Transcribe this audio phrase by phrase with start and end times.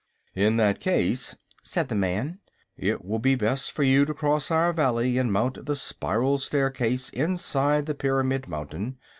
[0.33, 2.39] "In that case," said the man,
[2.75, 7.11] "it will be best for you to cross our Valley and mount the spiral staircase
[7.11, 8.97] inside the Pyramid Mountain.